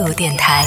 [0.00, 0.64] 度电台。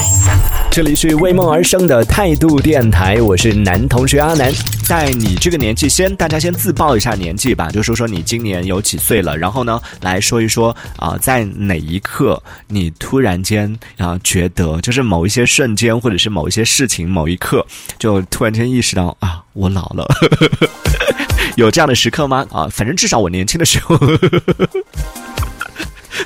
[0.70, 4.52] 这里是为梦而生的态度电台，我是男同学阿南。
[4.86, 17.66] 在你这个年纪，先大家先自报一下年纪吧，就说说你今年有几岁了，然后呢，来说一说啊、在哪一刻你突然间啊、觉得，就是某一些瞬间，或者是某一些事情，某一刻，
[17.98, 20.06] 就突然间意识到啊，我老了。
[21.56, 22.46] 有这样的时刻吗？
[22.52, 23.98] 啊，反正至少我年轻的时候。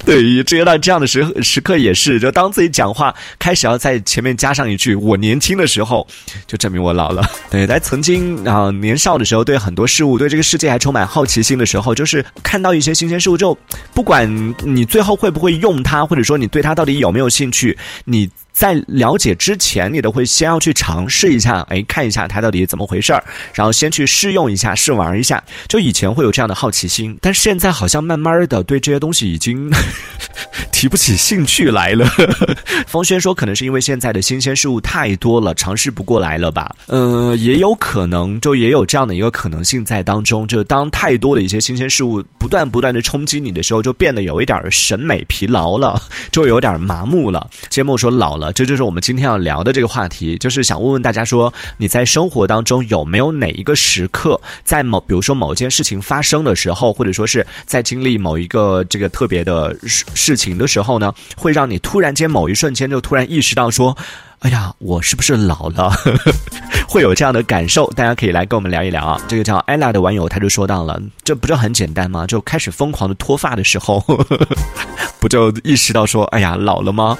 [0.09, 6.09] 对于接到这样的时时刻也是，就当自己讲话开始要在前面加上一句“我年轻的时候”，
[6.48, 7.23] 就证明我老了。
[7.53, 13.59] 对，在曾经啊、年少的时候，对很多事物、对这个世界还充满好奇心的时候，就是看到一些新鲜事物之后，
[13.93, 18.31] 不管你最后会不会用它，或者说你对它到底有没有兴趣，你。
[18.59, 23.23] 在了解之前，你都会先要去尝试一下，哎，看一下它到底怎么回事儿，
[23.55, 25.41] 然后先去试用一下、试玩一下。
[25.69, 29.70] 就以前会有这样的好奇心，但现在好像慢慢的对这些东西已经
[30.79, 32.07] 提不起兴趣来了。
[32.87, 36.73] 风轩说，可能是因为现在的新鲜事物太多了，尝试不过来了吧？
[36.87, 40.47] 呃，也有可能，就也有这样的一个可能性在当中。
[40.47, 47.51] 就当太多的一些新鲜事物不断不断的冲击你的时候，就变得有一点审美疲劳了， 就有点麻木了。
[47.69, 63.97] 节目说老了，这就是我们今天要聊的这个话题，就是想问问大家说，你在生活当中有没有哪一个时刻，在某比如说某件事情发生的时候，或者说是在经历某一个这个特别的事事情的时候呢，会让你突然间某一瞬间就突然意识到说。
[64.41, 65.92] 哎呀，我是不是老了？
[66.88, 69.20] 会有这样的感受，大家可以来跟我们聊一聊啊。
[69.27, 72.25] 这个叫 ella 的网友他就说到了，这不就很简单吗？
[72.25, 73.98] 就开始疯狂的脱发的时候，
[75.19, 77.16] 不就意识到说，哎呀，老了吗？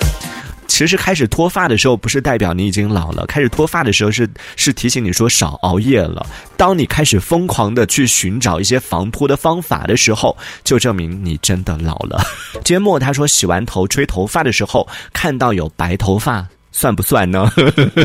[0.79, 6.25] 其实开始脱发的时候，不是代表你已经老了，开始脱发的时候是是提醒你说少熬夜了。
[6.57, 12.25] 当你开始疯狂的去寻找一些防脱的方法的时候，就证明你真的老了。
[12.63, 16.47] 缄默他说，洗完头吹头发的时候，看到有白头发。
[16.71, 17.51] 算不算呢？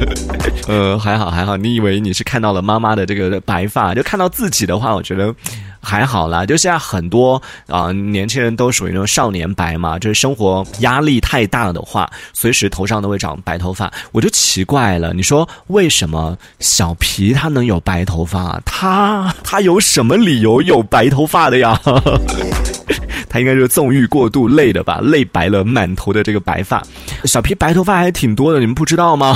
[0.68, 1.56] 呃，还好还好。
[1.56, 5.36] 你以为你是看到了妈妈的这个白发，就看到自己的话，我觉得
[5.84, 6.46] 还好啦。
[6.46, 13.92] 就现在很多啊、年轻人都属于那种少年白嘛，就是生活压力太大的话，随时头上都会长白头发。
[14.14, 18.62] 我就奇怪了，你说为什么小皮他能有白头发？
[18.66, 21.80] 他 他有什么理由有白头发的呀？
[23.30, 26.84] 他应该是纵欲过度累的吧，累白了满头的这个白发。
[27.26, 29.36] 小皮白头发还挺多的，你们不知道吗？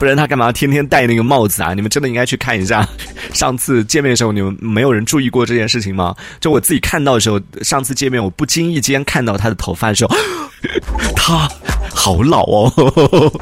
[0.00, 1.74] 不然他干嘛天天戴那个帽子啊？
[1.74, 2.88] 你们真的应该去看一下。
[3.34, 6.16] 上次见面的时候，你们没有人注意过这件事情吗？
[6.40, 10.16] 就我自己看到的时候，上次见面我不经意间看到他的头发的时候，
[11.14, 11.46] 他
[11.94, 13.32] 好老哦。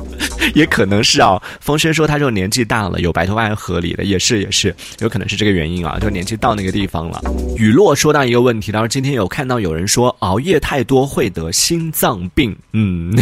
[0.54, 7.20] 也可能是啊，风轩说他这种年纪大了，有白头发合理的，也是也是，有可能是这个原因啊，就年纪到那个地方了。
[7.56, 13.12] 雨落说到一个问题，他说今天有看到有人说熬夜太多会得心脏病，嗯，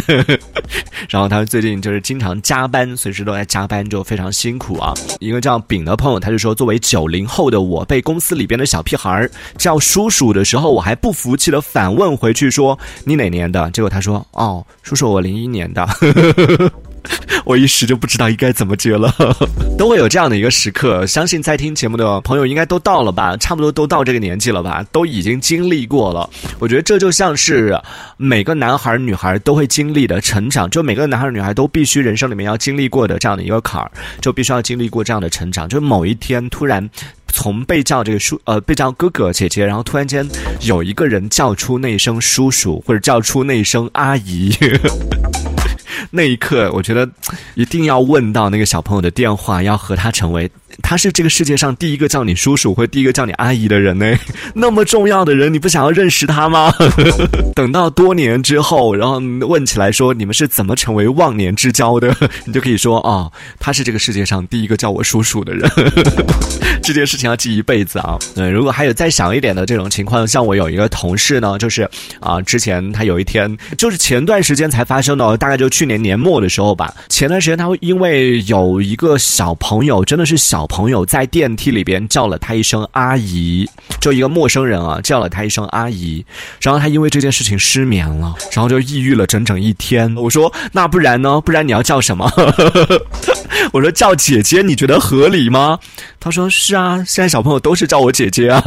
[1.09, 4.93] 然后他最近就是经常加班，随时都在加班，就非常辛苦啊。
[5.19, 13.69] 一个叫丙的朋友，他就说，作为九零后的我，被公司里边的小屁孩儿叫叔叔的时候，我还不服气的反问回去说你哪年的？
[13.71, 15.85] 结果他说哦，叔叔我零一年的。
[15.85, 16.71] 呵呵呵
[17.45, 19.13] 我一时就不知道应该怎么接了，
[19.77, 21.05] 都会有这样的一个时刻。
[21.05, 26.29] 相信在听节目的朋友应该都到了吧，差不多都到这个年纪了吧，都已经经历过了。
[26.59, 27.79] 我觉得这就像是
[28.17, 33.91] 每个男孩女孩都会经历的成长，就每个男孩女孩都必须人生里面要经历过的这样的一个坎儿，
[34.21, 35.69] 就必须要经历过这样的成长。
[35.69, 36.89] 就某一天突然。
[37.29, 40.25] 从被叫这个叔呃被叫哥哥姐姐，然后突然间
[40.61, 44.49] 有一个人叫出那声叔叔，或者叫出那声阿姨，
[46.11, 47.09] 那一刻，我觉得
[47.55, 50.49] 一定要问到那个小朋友的电话，要和他成为
[50.81, 54.15] 他是这个世界上第一个叫你叔叔或第一个叫你阿姨的人呢。
[54.55, 56.73] 那么重要的人，你不想要认识他吗？
[57.55, 65.69] 等到多年之后，然后问起来说你们是怎么成为忘年之交的， 你就可以说哦，他是这个世界上第一个叫我叔叔的人。
[66.83, 68.17] 这件事情要记一辈子啊！
[68.35, 71.89] 嗯，如果还有再小一点的这种情况，像我有一个同事呢，就是
[72.21, 76.93] 啊，之前他有一天，就是前段时间才发生的，大概就去年年末的时候吧。
[77.09, 83.67] 前段时间他会因为有一个小朋友，真的是小朋友，在电梯里边叫了她一声阿姨，
[83.99, 86.25] 就一个陌生人啊，叫了她一声阿姨，
[86.61, 90.15] 然后她因为这件事情失眠了，然后就抑郁了整整一天。
[90.15, 91.41] 我说那不然呢？
[91.41, 92.29] 不然你要叫什么？
[93.73, 95.79] 我说叫姐姐，你觉得合理吗？
[96.19, 98.61] 他说是啊，现在小朋友都是叫我姐姐啊，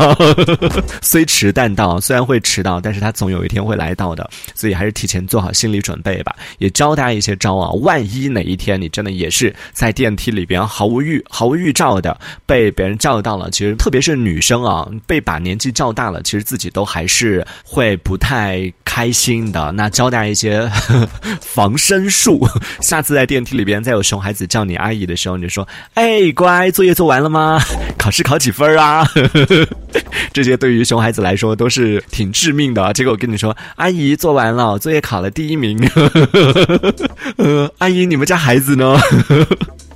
[1.02, 6.34] 虽迟但到，虽然会迟到，但是他总有一天会来到的，所以还是提前做好心理准备吧。
[6.58, 19.70] 也教大家一些招啊，万一哪一天你真的也是在电梯里边毫无预毫无预兆的被别人叫到了，其实特别是女生啊，被把年纪叫大了，其实自己都还是会不太开心的。
[19.72, 20.70] 那教大家一些
[21.42, 22.46] 防身术，
[22.80, 27.60] 下次在电梯里边再有熊孩子叫你你阿姨的时候，你就说：“哎，乖，作业做完了吗？
[27.98, 29.04] 考试考几分啊？”
[30.32, 32.92] 这些对于熊孩子来说都是挺致命的。
[32.92, 35.76] 结果我跟你说，阿姨做完了，作业考了第一名。
[37.36, 38.96] 呃，阿姨，你们家孩子呢？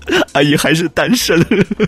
[0.33, 1.45] 阿姨还是单身，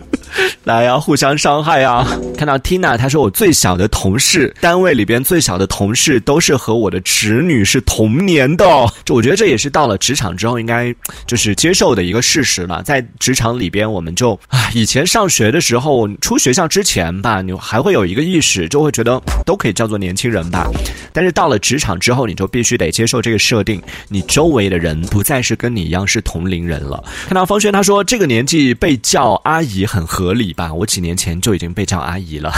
[0.63, 2.07] 来呀，互相伤害啊！
[2.37, 8.65] 看到 Tina，她说我最小的同事，单位里边最小的同事都是和我的侄女是同年的。
[9.05, 10.93] 就我觉得这也是到了职场之后应该
[11.25, 12.81] 就是接受的一个事实了。
[12.83, 20.69] 在职场里边，我们就啊，以前上学的时候，出学校之前吧，你还会有一个意识，就会觉得都可以叫做年轻人吧。
[21.13, 27.03] 但是到了职场之后，你就必须得接受这个设定，你周围的人不再是跟你一样是同龄人了。
[27.27, 30.73] 看到方轩他说这个年纪被叫阿姨很合理吧？
[30.73, 32.53] 我几年前就已经被叫阿姨了。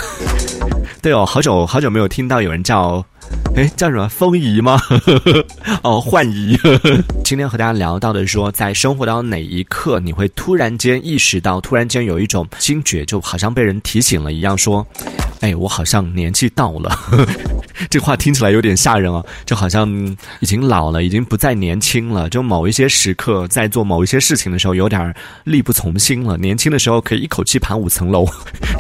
[1.02, 3.04] 对哦，好久好久没有听到有人叫，
[3.56, 4.80] 哎，叫什么风姨吗？
[5.82, 6.56] 哦，幻姨。
[7.26, 14.86] 今天和大家聊到的说，在生活当中哪一刻你会突然间意识到，突然间有一种惊觉，就好像被人提醒了一样，说，
[15.42, 16.96] 哎，我好像年纪到了。
[17.90, 19.90] 这话听起来有点吓人啊，就好像
[20.40, 22.30] 已经老了，已经不再年轻了。
[22.30, 25.14] 就某一些时刻，在做某一些事情的时候，有点
[25.46, 26.38] 力不从心了。
[26.38, 28.26] 年轻的时候可以一口气爬五层楼，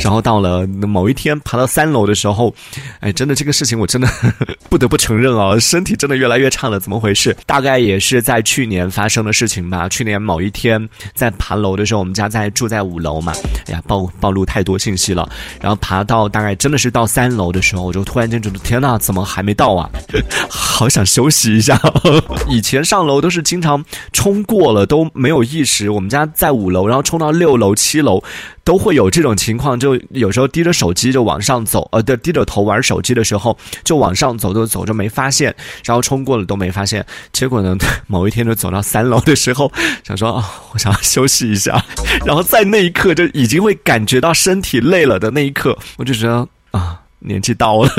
[0.01, 2.53] 然后到了某一天爬到三楼的时候，
[2.99, 4.07] 哎，真的这个事情我真的
[4.69, 6.79] 不得不承认啊，身体真的越来越差了。
[6.79, 7.35] 怎么回事？
[7.45, 9.89] 大概也是在去年发生的事情吧。
[9.89, 13.33] 去年某一天在爬楼的时候，我们家在住在五楼嘛，
[13.67, 15.29] 哎呀，暴暴露太多信息了。
[15.61, 18.97] 然后爬到大概真的是到三楼的时候，我就突然间觉得天呐！
[18.97, 19.89] 怎么还没到啊？
[20.49, 21.79] 好想休息一下。
[22.49, 25.89] 以前上楼都是经常冲过了都没有意识。
[25.89, 28.23] 我们家在五楼，然后冲到六楼、七楼，
[28.69, 29.79] 都会有这种情况。
[29.79, 37.03] 就有时候低着手机就往上走，呃，对，低着头玩手机的时候就往上走，走走就没发现，然后冲过了都没发现。
[37.33, 37.75] 结果呢，
[38.05, 39.71] 某一天就走到三楼的时候，
[40.03, 41.83] 想说啊，我想要休息一下。
[42.23, 47.01] 然后在那一刻就已经会感觉到身体累了的那一刻，我就觉得啊。
[47.19, 47.89] 年纪到了，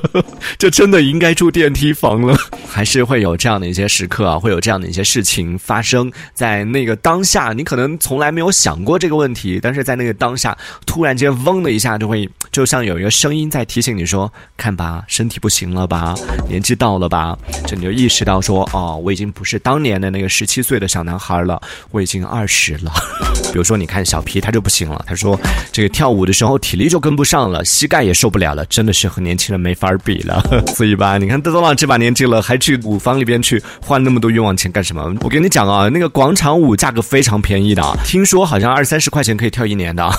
[0.58, 2.36] 就真的应该住电梯房了。
[2.68, 7.52] 还是会有这样的一些时刻啊，会有这样的一些事情发生在那个当下。
[7.52, 16.14] 你可能从来没有想过这个问题，但是在那个当下，突然间嗡的一下，就会就像有一个声音在提醒你说：“看吧，身体不行了吧，
[16.48, 17.36] 年纪到了吧。”
[17.68, 21.60] 就你就意识到说：“哦，我已经不是当年的那个十七岁的小男孩了，
[21.90, 22.90] 我已经二十了。”
[23.52, 25.38] 比如说，你看小皮他就不行了，他说
[25.70, 30.42] ：“这个跳舞的时候体力就跟不上了，膝盖也受不了了。”真的是和年轻人没法比了，
[30.74, 35.14] 所以吧，你看都到这把年纪了，还去舞房里边去花那么多冤枉钱干什么？
[35.20, 40.10] 我跟你讲啊，那个广场舞价格非常便宜的， 听说好像二三十块钱可以跳一年的。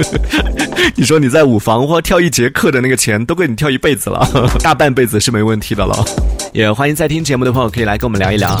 [0.96, 4.26] 你说你在舞房或跳一节课的那个钱，都够你跳一辈子了，
[4.62, 6.04] 大半辈子是没问题的了。
[6.52, 8.60] 也欢迎在听节目的朋友可以来跟我们聊一聊。